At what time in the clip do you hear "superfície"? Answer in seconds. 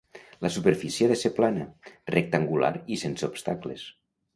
0.55-1.07